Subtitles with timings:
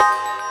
[0.00, 0.49] you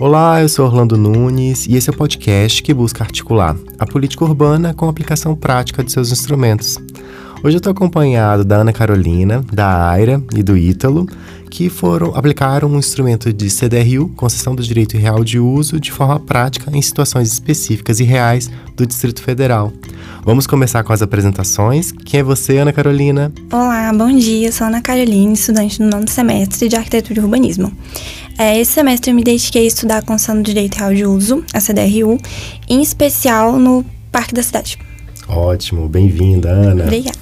[0.00, 4.24] Olá, eu sou Orlando Nunes e esse é o podcast que busca articular a política
[4.24, 6.78] urbana com a aplicação prática de seus instrumentos.
[7.42, 11.04] Hoje eu estou acompanhado da Ana Carolina, da Aira e do Ítalo,
[11.50, 16.20] que foram aplicaram um instrumento de CDRU, concessão do direito real de uso, de forma
[16.20, 19.72] prática em situações específicas e reais do Distrito Federal.
[20.24, 21.90] Vamos começar com as apresentações.
[21.90, 23.32] Quem é você, Ana Carolina?
[23.52, 24.52] Olá, bom dia.
[24.52, 27.72] Sou Ana Carolina, estudante do nono semestre de Arquitetura e Urbanismo.
[28.38, 31.44] É, esse semestre eu me dediquei a estudar a concessão do direito real de uso,
[31.52, 32.18] a CDRU,
[32.68, 34.78] em especial no Parque da Cidade.
[35.26, 36.84] Ótimo, bem-vinda, Ana.
[36.84, 37.18] Obrigada.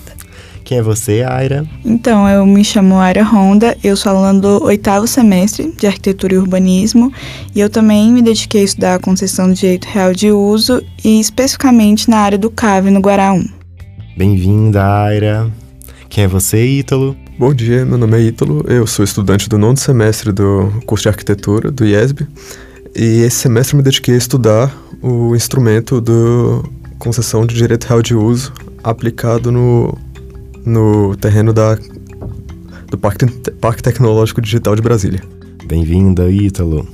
[0.63, 1.65] Quem é você, Aira?
[1.83, 6.39] Então, eu me chamo Aira Honda, eu sou aluna do oitavo semestre de Arquitetura e
[6.39, 7.11] Urbanismo
[7.55, 11.19] e eu também me dediquei a estudar a concessão do direito real de uso e
[11.19, 13.47] especificamente na área do CAV no Guará 1.
[14.19, 15.51] Bem-vinda, Aira.
[16.09, 17.17] Quem é você, Ítalo?
[17.39, 21.09] Bom dia, meu nome é Ítalo, eu sou estudante do nono semestre do curso de
[21.09, 22.27] arquitetura do IESB
[22.95, 26.65] e esse semestre me dediquei a estudar o instrumento do
[26.99, 29.97] concessão de direito real de uso aplicado no,
[30.65, 31.77] no terreno da,
[32.89, 33.27] do Parque,
[33.61, 35.23] Parque Tecnológico Digital de Brasília.
[35.67, 36.87] Bem-vinda, Ítalo.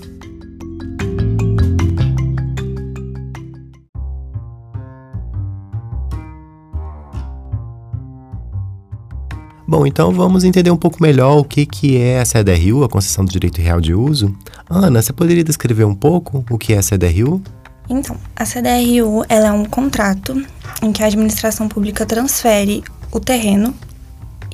[9.73, 13.25] Bom, então vamos entender um pouco melhor o que, que é a CDRU, a Concessão
[13.25, 14.37] do Direito Real de Uso.
[14.69, 17.41] Ana, você poderia descrever um pouco o que é a CDRU?
[17.89, 20.45] Então, a CDRU é um contrato
[20.83, 23.75] em que a administração pública transfere o terreno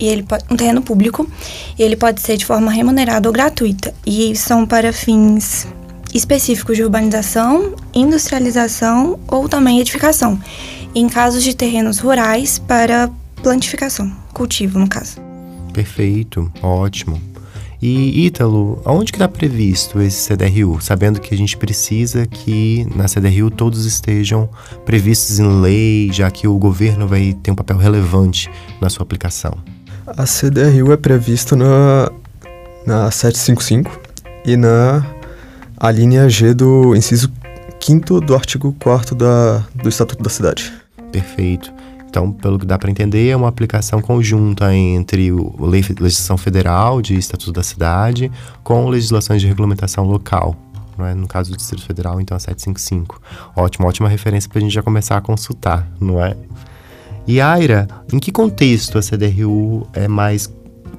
[0.00, 1.28] e ele um terreno público
[1.76, 5.66] e ele pode ser de forma remunerada ou gratuita e são para fins
[6.14, 10.38] específicos de urbanização, industrialização ou também edificação.
[10.94, 13.10] Em casos de terrenos rurais para
[13.42, 15.20] plantificação, cultivo no caso.
[15.72, 17.20] Perfeito, ótimo.
[17.80, 20.80] E Ítalo, aonde que está previsto esse CDRU?
[20.80, 24.48] Sabendo que a gente precisa que na CDRU todos estejam
[24.84, 28.50] previstos em lei, já que o governo vai ter um papel relevante
[28.80, 29.56] na sua aplicação.
[30.06, 32.10] A CDRU é prevista na,
[32.84, 34.00] na 755
[34.44, 35.06] e na
[35.76, 37.30] a linha G do inciso
[37.80, 40.72] 5 do artigo 4 da, do Estatuto da Cidade.
[41.12, 41.72] Perfeito.
[42.08, 47.14] Então, pelo que dá para entender, é uma aplicação conjunta entre a legislação federal de
[47.14, 48.32] Estatuto da Cidade
[48.64, 50.56] com legislações de regulamentação local.
[50.98, 51.14] É?
[51.14, 53.20] No caso do Distrito Federal, então, a 755.
[53.54, 56.36] Ótimo, ótima referência para a gente já começar a consultar, não é?
[57.26, 60.52] E Aira, em que contexto a CDRU é mais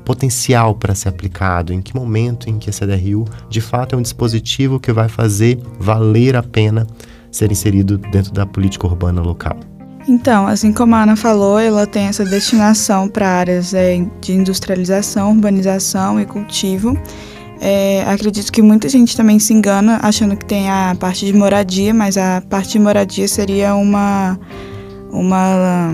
[0.05, 1.73] potencial para ser aplicado?
[1.73, 5.59] Em que momento em que a CDRU de fato é um dispositivo que vai fazer
[5.79, 6.87] valer a pena
[7.31, 9.59] ser inserido dentro da política urbana local?
[10.09, 15.29] Então, assim como a Ana falou, ela tem essa destinação para áreas é, de industrialização,
[15.29, 16.97] urbanização e cultivo.
[17.61, 21.93] É, acredito que muita gente também se engana achando que tem a parte de moradia,
[21.93, 24.39] mas a parte de moradia seria uma,
[25.11, 25.93] uma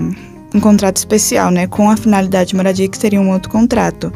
[0.54, 4.10] um contrato especial, né, com a finalidade de moradia, que seria um outro contrato.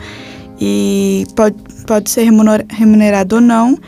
[0.59, 1.57] E pode,
[1.87, 2.25] pode ser
[2.71, 3.79] remunerado ou não,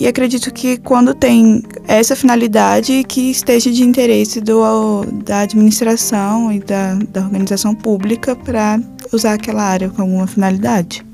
[0.00, 1.62] e acredito que quando tem
[1.96, 8.80] essa finalidade, que esteja de interesse do, da administração e da, da organização pública para
[9.12, 11.04] usar aquela área com alguma finalidade.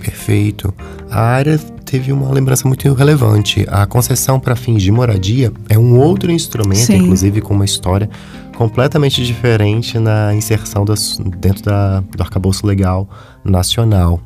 [0.00, 0.72] Perfeito.
[1.10, 3.66] A área teve uma lembrança muito relevante.
[3.68, 6.96] A concessão para fins de moradia é um outro instrumento, Sim.
[6.96, 8.08] inclusive com uma história
[8.56, 13.08] completamente diferente na inserção das, dentro da, do arcabouço legal
[13.44, 14.20] nacional.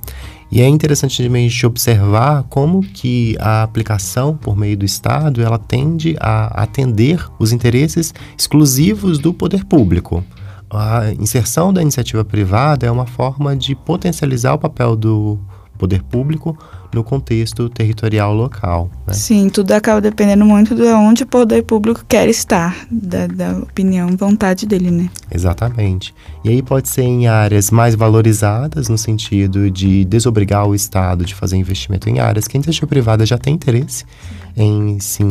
[0.50, 5.58] E é interessante a gente observar como que a aplicação por meio do Estado ela
[5.58, 10.25] tende a atender os interesses exclusivos do poder público.
[10.70, 15.38] A inserção da iniciativa privada é uma forma de potencializar o papel do
[15.76, 16.56] poder público
[16.96, 18.90] no contexto territorial local.
[19.06, 19.12] Né?
[19.12, 24.08] Sim, tudo acaba dependendo muito de onde o poder público quer estar, da, da opinião,
[24.16, 25.10] vontade dele, né?
[25.31, 26.14] Exatamente.
[26.43, 31.34] E aí pode ser em áreas mais valorizadas, no sentido de desobrigar o Estado de
[31.34, 34.04] fazer investimento em áreas que a iniciativa privada já tem interesse
[34.56, 35.22] em se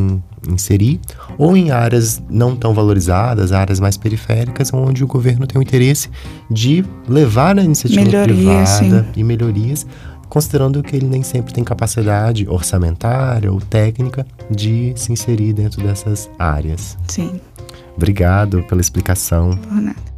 [0.47, 0.99] inserir,
[1.35, 6.09] ou em áreas não tão valorizadas, áreas mais periféricas, onde o governo tem o interesse
[6.49, 9.05] de levar a iniciativa Melhoria, privada sim.
[9.15, 9.87] e melhorias
[10.29, 16.29] considerando que ele nem sempre tem capacidade orçamentária ou técnica de se inserir dentro dessas
[16.37, 16.97] áreas.
[17.07, 17.39] Sim.
[17.95, 19.57] Obrigado pela explicação.
[19.57, 20.14] Por nada.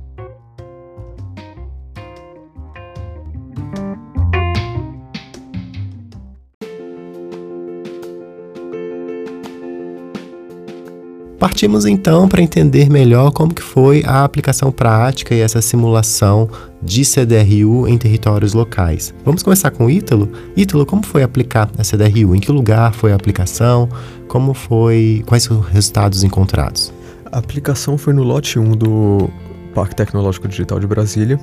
[11.57, 16.47] Partimos então para entender melhor como que foi a aplicação prática e essa simulação
[16.83, 19.11] de CDRU em territórios locais.
[19.25, 20.31] Vamos começar com o Ítalo.
[20.55, 22.35] Ítalo, como foi aplicar a CDRU?
[22.35, 23.89] Em que lugar foi a aplicação?
[24.27, 25.23] Como foi?
[25.25, 26.93] Quais os resultados encontrados?
[27.31, 29.27] A aplicação foi no lote 1 do
[29.73, 31.39] Parque Tecnológico Digital de Brasília.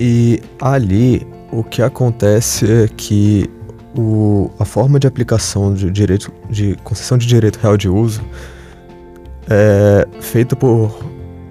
[0.00, 3.44] E ali o que acontece é que
[3.94, 8.22] o, a forma de aplicação de direito de concessão de direito real de uso
[9.50, 10.94] é feita por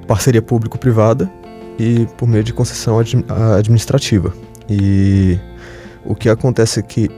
[0.08, 1.30] parceria público-privada
[1.78, 3.26] e por meio de concessão ad,
[3.58, 4.34] administrativa.
[4.70, 5.40] E
[6.06, 7.10] o que acontece é que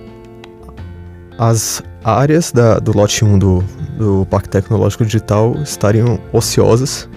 [1.38, 3.64] as áreas da, do lote 1 do,
[3.98, 7.10] do Parque Tecnológico Digital estariam ociosas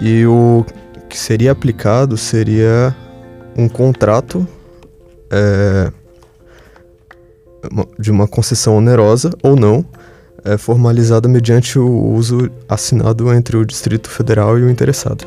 [0.00, 0.64] e o
[1.08, 2.94] que seria aplicado seria
[3.56, 4.46] um contrato
[5.30, 5.92] é,
[7.98, 9.84] de uma concessão onerosa ou não,
[10.44, 15.24] é formalizada mediante o uso assinado entre o Distrito Federal e o interessado.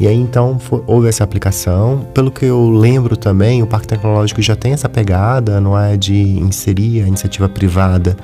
[0.00, 2.06] E aí então houve essa aplicação.
[2.12, 6.16] Pelo que eu lembro também, o Parque Tecnológico já tem essa pegada, não é, de
[6.40, 8.16] inserir a iniciativa privada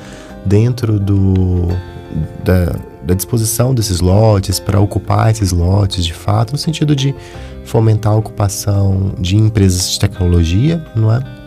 [0.44, 1.68] dentro do
[2.42, 2.74] da,
[3.04, 7.14] da disposição desses lotes para ocupar esses lotes de fato, no sentido de
[7.64, 11.37] fomentar a ocupação de empresas de tecnologia, não é?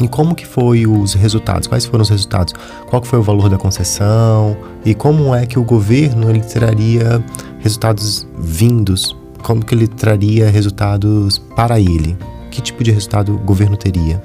[0.00, 1.66] E como que foi os resultados?
[1.66, 2.52] Quais foram os resultados?
[2.86, 4.56] Qual que foi o valor da concessão?
[4.84, 7.24] E como é que o governo ele traria
[7.60, 9.16] resultados vindos?
[9.42, 12.16] Como que ele traria resultados para ele?
[12.50, 14.22] Que tipo de resultado o governo teria?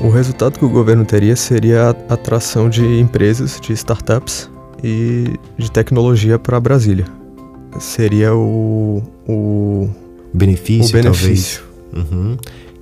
[0.00, 4.50] O resultado que o governo teria seria a atração de empresas, de startups
[4.82, 7.06] e de tecnologia para Brasília.
[7.78, 9.88] Seria o, o
[10.34, 11.62] benefício, o benefício.
[11.92, 12.10] talvez.
[12.10, 12.36] Uhum.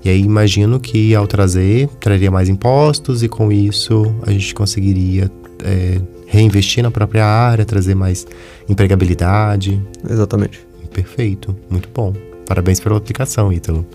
[0.05, 5.31] E aí imagino que ao trazer, traria mais impostos e com isso a gente conseguiria
[5.63, 8.27] é, reinvestir na própria área, trazer mais
[8.69, 9.81] empregabilidade.
[10.09, 10.67] Exatamente.
[10.93, 12.13] Perfeito, muito bom.
[12.47, 13.87] Parabéns pela aplicação, Ítalo.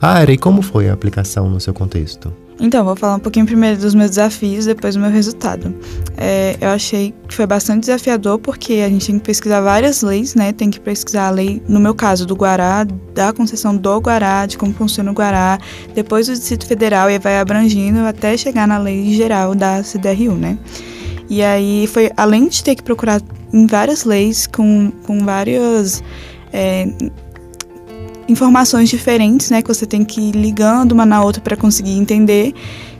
[0.00, 2.32] Ah, e como foi a aplicação no seu contexto?
[2.60, 5.74] Então, vou falar um pouquinho primeiro dos meus desafios, depois do meu resultado.
[6.16, 10.34] É, eu achei que foi bastante desafiador porque a gente tem que pesquisar várias leis,
[10.34, 10.52] né?
[10.52, 12.84] Tem que pesquisar a lei, no meu caso, do Guará,
[13.14, 15.58] da concessão do Guará, de como funciona o Guará,
[15.94, 20.58] depois do Distrito Federal e vai abrangindo até chegar na lei geral da CDRU, né?
[21.28, 23.20] E aí foi, além de ter que procurar
[23.52, 26.02] em várias leis, com, com várias.
[26.52, 26.86] É,
[28.28, 32.54] informações diferentes, né, que você tem que ir ligando uma na outra para conseguir entender.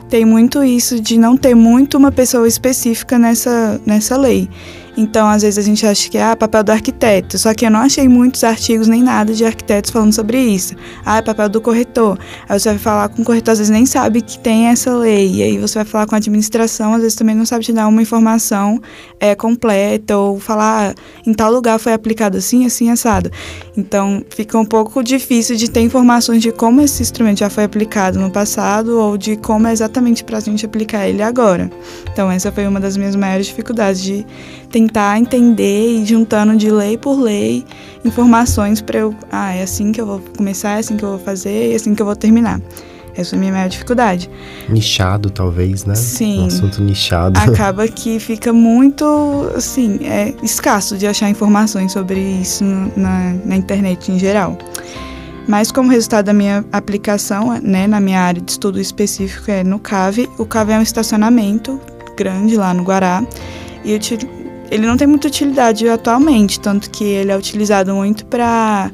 [0.09, 4.47] Tem muito isso de não ter muito uma pessoa específica nessa, nessa lei.
[4.95, 7.79] Então, às vezes a gente acha que ah, papel do arquiteto, só que eu não
[7.79, 10.75] achei muitos artigos nem nada de arquitetos falando sobre isso.
[11.05, 12.17] Ah, é papel do corretor.
[12.47, 15.35] Aí você vai falar com o corretor, às vezes nem sabe que tem essa lei.
[15.35, 17.87] E aí você vai falar com a administração, às vezes também não sabe te dar
[17.87, 18.79] uma informação
[19.19, 20.93] é, completa ou falar ah,
[21.25, 23.31] em tal lugar foi aplicado assim, assim, assado.
[23.75, 28.19] Então, fica um pouco difícil de ter informações de como esse instrumento já foi aplicado
[28.19, 31.69] no passado ou de como é exatamente para a gente aplicar ele agora.
[32.11, 34.25] Então, essa foi uma das minhas maiores dificuldades de
[34.83, 37.65] tentar entender e juntando de lei por lei
[38.03, 41.19] informações para eu, ah, é assim que eu vou começar, é assim que eu vou
[41.19, 42.59] fazer, é assim que eu vou terminar.
[43.15, 44.29] Essa é a minha maior dificuldade.
[44.67, 45.93] Nichado, talvez, né?
[45.95, 46.41] Sim.
[46.41, 47.39] Um assunto nichado.
[47.39, 49.05] Acaba que fica muito,
[49.55, 52.63] assim, é escasso de achar informações sobre isso
[52.97, 54.57] na, na internet em geral.
[55.47, 59.77] Mas como resultado da minha aplicação, né, na minha área de estudo específico é no
[59.77, 61.79] CAVE, o CAVE é um estacionamento
[62.17, 63.23] grande lá no Guará
[63.83, 63.99] e eu
[64.71, 68.91] ele não tem muita utilidade atualmente, tanto que ele é utilizado muito para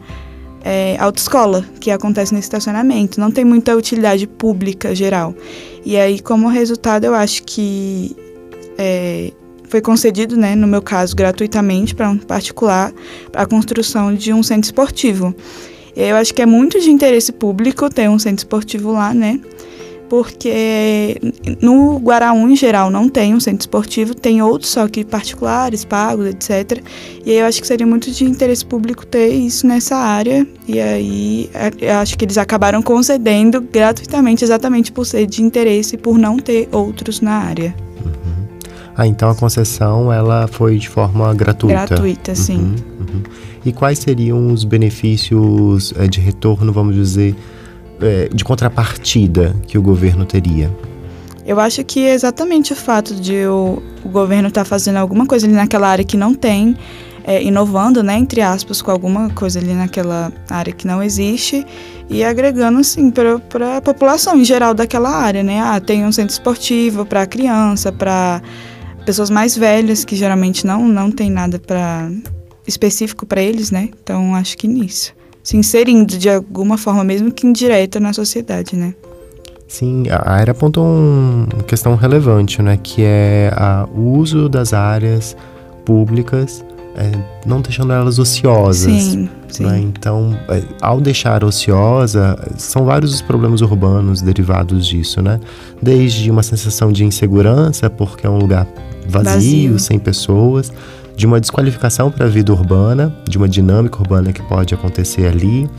[0.64, 3.20] é, autoescola, que acontece nesse estacionamento.
[3.20, 5.34] Não tem muita utilidade pública geral.
[5.86, 8.16] E aí, como resultado, eu acho que
[8.78, 9.32] é,
[9.70, 12.92] foi concedido, né, no meu caso, gratuitamente para um particular,
[13.34, 15.34] a construção de um centro esportivo.
[15.96, 19.40] Eu acho que é muito de interesse público ter um centro esportivo lá, né?
[20.10, 21.18] Porque
[21.62, 26.26] no Guaraú, em geral, não tem um centro esportivo, tem outros só que particulares, pagos,
[26.26, 26.82] etc.
[27.26, 30.80] E aí eu acho que seria muito de interesse público ter isso nessa área, e
[30.80, 36.18] aí é, eu acho que eles acabaram concedendo gratuitamente, exatamente por ser de interesse, por
[36.18, 37.76] não ter outros na área.
[38.04, 38.48] Uhum.
[38.98, 41.86] Ah, então a concessão ela foi de forma gratuita.
[41.86, 42.58] Gratuita, sim.
[42.58, 43.24] Uhum, uhum.
[43.64, 47.36] E quais seriam os benefícios é, de retorno, vamos dizer,
[48.02, 50.70] é, de contrapartida que o governo teria?
[51.46, 55.26] Eu acho que é exatamente o fato de o, o governo estar tá fazendo alguma
[55.26, 56.78] coisa ali naquela área que não tem,
[57.24, 61.66] é, inovando, né, entre aspas, com alguma coisa ali naquela área que não existe
[62.10, 65.62] e agregando, assim, para a população em geral daquela área, né?
[65.62, 68.42] Ah, tem um centro esportivo para criança, para
[69.06, 72.10] pessoas mais velhas que geralmente não, não tem nada para
[72.68, 73.90] específico para eles, né?
[74.02, 75.14] Então, acho que nisso.
[75.50, 78.94] Se inserindo de alguma forma, mesmo que indireta, na sociedade, né?
[79.68, 82.78] Sim, a Aira apontou uma questão relevante, né?
[82.78, 83.52] Que é
[83.92, 85.36] o uso das áreas
[85.84, 86.64] públicas
[86.96, 87.12] é,
[87.48, 88.94] não deixando elas ociosas.
[88.94, 89.66] Sim, sim.
[89.66, 89.80] Né?
[89.80, 95.40] Então, é, ao deixar ociosa, são vários os problemas urbanos derivados disso, né?
[95.82, 98.68] Desde uma sensação de insegurança, porque é um lugar
[99.08, 99.80] vazio, vazio.
[99.80, 100.72] sem pessoas,
[101.20, 105.70] de uma desqualificação para a vida urbana, de uma dinâmica urbana que pode acontecer ali,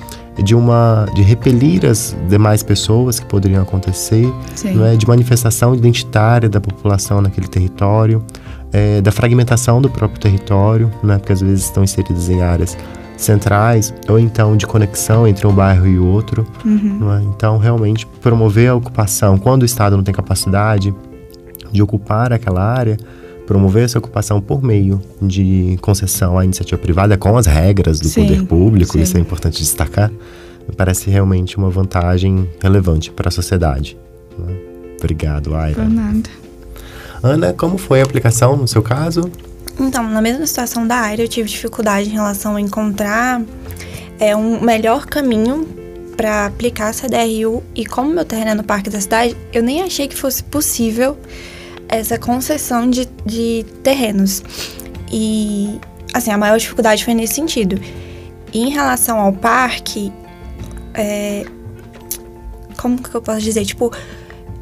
[0.45, 4.31] de uma de repelir as demais pessoas que poderiam acontecer,
[4.75, 8.23] não é, de manifestação identitária da população naquele território
[8.71, 12.77] é, da fragmentação do próprio território, né, porque às vezes estão inseridas em áreas
[13.17, 16.47] centrais, ou então de conexão entre um bairro e outro.
[16.67, 17.15] Uhum.
[17.15, 17.23] É?
[17.23, 20.95] Então, realmente, promover a ocupação quando o Estado não tem capacidade
[21.73, 22.99] de ocupar aquela área,
[23.50, 28.23] promover essa ocupação por meio de concessão à iniciativa privada com as regras do sim,
[28.23, 29.02] poder público, sim.
[29.02, 33.99] isso é importante destacar, me parece realmente uma vantagem relevante para a sociedade.
[34.38, 34.54] Né?
[35.00, 35.83] Obrigado, Aira.
[35.83, 36.30] Por nada.
[37.21, 39.28] Ana, como foi a aplicação no seu caso?
[39.80, 43.42] Então, na mesma situação da área, eu tive dificuldade em relação a encontrar
[44.21, 45.66] é, um melhor caminho
[46.16, 49.83] para aplicar a CDRU e como meu terreno é no Parque da Cidade, eu nem
[49.83, 51.19] achei que fosse possível
[51.91, 54.43] essa concessão de, de terrenos.
[55.13, 55.79] E,
[56.15, 57.81] assim, a maior dificuldade foi nesse sentido.
[58.53, 60.13] E em relação ao parque,
[60.95, 61.45] é,
[62.77, 63.65] como que eu posso dizer?
[63.65, 63.93] Tipo,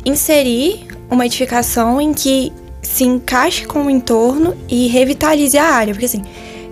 [0.04, 5.92] inserir uma edificação em que se encaixe com o entorno e revitalize a área.
[5.92, 6.22] Porque assim,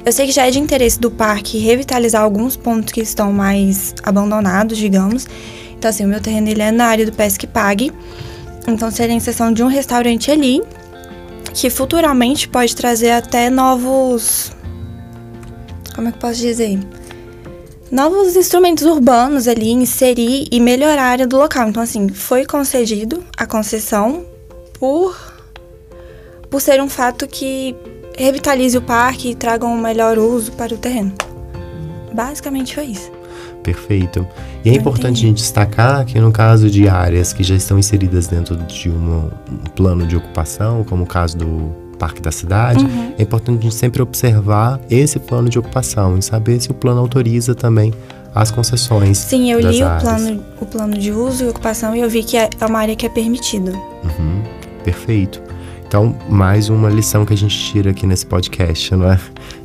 [0.04, 3.94] eu sei que já é de interesse do parque revitalizar alguns pontos que estão mais
[4.02, 5.26] abandonados, digamos.
[5.76, 7.92] Então, assim, o meu terreno ele é na área do Pesque Pague.
[8.66, 10.62] Então, seria a inserção de um restaurante ali,
[11.54, 14.52] que futuramente pode trazer até novos.
[15.94, 16.78] Como é que posso dizer?
[17.90, 21.68] novos instrumentos urbanos ali, inserir e melhorar a área do local.
[21.68, 24.24] Então, assim, foi concedido a concessão
[24.74, 25.16] por,
[26.50, 27.74] por ser um fato que
[28.16, 31.12] revitalize o parque e traga um melhor uso para o terreno.
[32.12, 33.15] Basicamente foi isso.
[33.66, 34.24] Perfeito.
[34.64, 38.28] E é importante a gente destacar que no caso de áreas que já estão inseridas
[38.28, 39.28] dentro de um
[39.74, 43.14] plano de ocupação, como o caso do parque da cidade, uhum.
[43.18, 47.00] é importante a gente sempre observar esse plano de ocupação e saber se o plano
[47.00, 47.92] autoriza também
[48.32, 49.18] as concessões.
[49.18, 52.36] Sim, eu li o plano, o plano de uso e ocupação e eu vi que
[52.36, 53.72] é, é uma área que é permitido.
[53.72, 54.42] Uhum.
[54.84, 55.42] Perfeito.
[55.88, 59.18] Então, mais uma lição que a gente tira aqui nesse podcast, não é?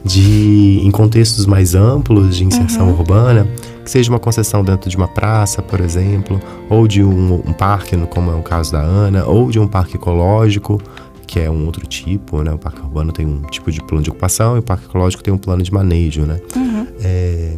[0.06, 2.94] De, em contextos mais amplos de inserção uhum.
[2.94, 3.48] urbana,
[3.84, 7.98] que seja uma concessão dentro de uma praça, por exemplo, ou de um, um parque,
[8.08, 10.82] como é o caso da Ana, ou de um parque ecológico,
[11.28, 12.52] que é um outro tipo, né?
[12.52, 15.34] O parque urbano tem um tipo de plano de ocupação e o parque ecológico tem
[15.34, 16.40] um plano de manejo, né?
[16.56, 16.88] Uhum.
[17.02, 17.56] É,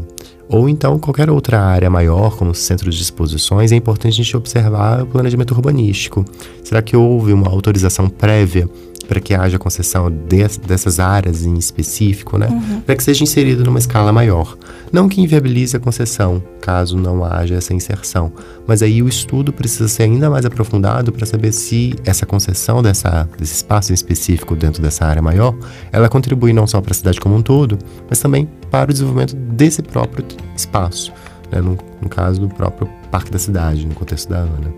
[0.48, 5.02] ou então qualquer outra área maior, como centros de exposições, é importante a gente observar
[5.02, 6.24] o planejamento urbanístico.
[6.64, 8.70] Será que houve uma autorização prévia
[9.14, 12.48] para que haja concessão de, dessas áreas em específico, né?
[12.48, 12.82] Uhum.
[12.82, 14.58] Para que seja inserido numa escala maior.
[14.92, 18.34] Não que inviabilize a concessão, caso não haja essa inserção.
[18.66, 23.30] Mas aí o estudo precisa ser ainda mais aprofundado para saber se essa concessão dessa,
[23.38, 25.56] desse espaço em específico dentro dessa área maior,
[25.92, 27.78] ela contribui não só para a cidade como um todo,
[28.10, 30.26] mas também para o desenvolvimento desse próprio
[30.58, 31.14] espaço.
[31.52, 31.62] Né?
[31.62, 34.74] No, no caso do próprio Parque da Cidade, no contexto da Ana.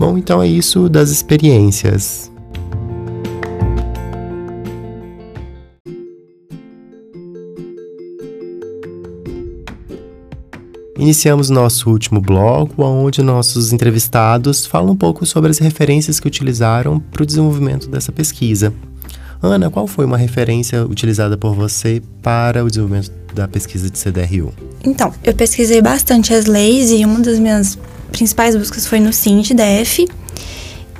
[0.00, 2.31] Bom, então é isso das experiências.
[11.02, 17.00] Iniciamos nosso último bloco, onde nossos entrevistados falam um pouco sobre as referências que utilizaram
[17.00, 18.72] para o desenvolvimento dessa pesquisa.
[19.42, 24.54] Ana, qual foi uma referência utilizada por você para o desenvolvimento da pesquisa de CDRU?
[24.84, 27.76] Então, eu pesquisei bastante as leis e uma das minhas
[28.12, 30.08] principais buscas foi no DF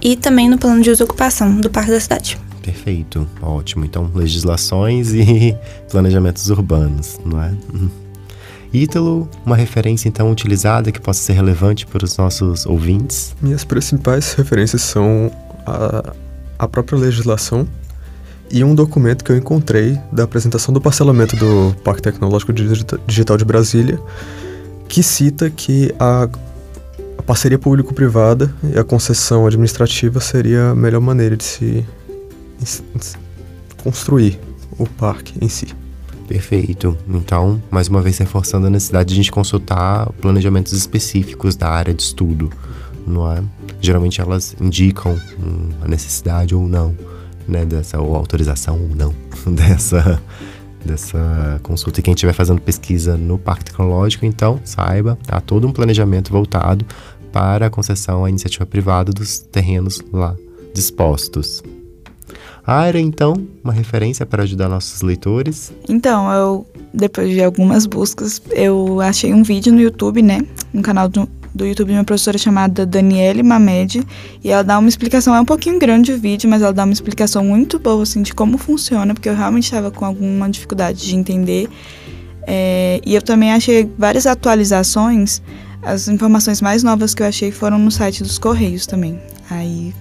[0.01, 2.37] e também no plano de uso ocupação do Parque da Cidade.
[2.61, 3.85] Perfeito, ótimo.
[3.85, 5.57] Então, legislações e
[5.89, 7.53] planejamentos urbanos, não é?
[8.73, 13.35] Ítalo, uma referência então utilizada que possa ser relevante para os nossos ouvintes?
[13.41, 15.31] Minhas principais referências são
[15.67, 16.15] a,
[16.59, 17.69] a própria legislação
[18.51, 22.53] e um documento que eu encontrei da apresentação do parcelamento do Parque Tecnológico
[23.07, 24.01] Digital de Brasília,
[24.89, 26.29] que cita que a,
[27.19, 31.87] a parceria público-privada e a concessão administrativa seria a melhor maneira de se,
[32.59, 32.67] de
[33.05, 33.17] se
[33.83, 34.39] construir
[34.79, 35.82] o parque em si.
[36.33, 36.97] Perfeito.
[37.07, 41.93] Então, mais uma vez reforçando a necessidade de a gente consultar planejamentos específicos da área
[41.93, 42.51] de estudo,
[43.07, 43.43] não é?
[43.83, 46.97] Geralmente elas indicam hum, a necessidade ou não,
[47.47, 49.15] né, dessa ou autorização ou não
[49.55, 50.23] dessa
[50.83, 52.01] dessa consulta.
[52.01, 56.83] E quem estiver fazendo pesquisa no Parque Tecnológico, então saiba, há todo um planejamento voltado
[57.31, 60.35] para a concessão à iniciativa privada dos terrenos lá
[60.75, 61.63] dispostos.
[62.67, 65.73] A área, então, uma referência para ajudar nossos leitores?
[65.89, 70.41] Então, eu, depois de algumas buscas, eu achei um vídeo no YouTube, né?
[70.73, 74.07] No canal do, do YouTube de uma professora chamada Daniele Mamed.
[74.45, 76.93] E ela dá uma explicação, é um pouquinho grande o vídeo, mas ela dá uma
[76.93, 81.17] explicação muito boa, assim, de como funciona, porque eu realmente estava com alguma dificuldade de
[81.17, 81.69] entender.
[82.47, 85.43] É, e eu também achei várias atualizações.
[85.83, 89.21] As informações mais novas que eu achei foram no site dos Correios também.
[89.51, 89.93] Aí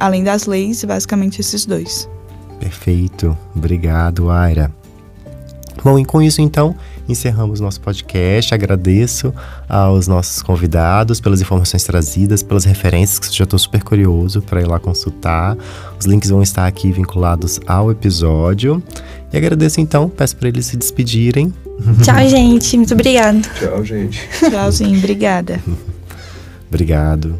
[0.00, 2.08] além das leis, basicamente esses dois.
[2.58, 3.36] Perfeito.
[3.54, 4.72] Obrigado, Aira.
[5.82, 6.74] Bom, e com isso então
[7.08, 8.54] encerramos nosso podcast.
[8.54, 9.32] Agradeço
[9.68, 14.66] aos nossos convidados pelas informações trazidas, pelas referências, que já estou super curioso para ir
[14.66, 15.56] lá consultar.
[15.98, 18.82] Os links vão estar aqui vinculados ao episódio.
[19.32, 21.52] E agradeço então, peço para eles se despedirem.
[22.02, 22.76] Tchau, gente.
[22.76, 23.40] Muito obrigada.
[23.58, 24.28] Tchau, gente.
[24.50, 25.60] Tchauzinho, obrigada.
[26.70, 27.34] Obrigado.